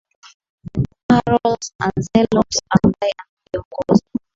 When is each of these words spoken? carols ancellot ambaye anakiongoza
carols 1.07 1.65
ancellot 1.85 2.53
ambaye 2.75 3.11
anakiongoza 3.21 4.03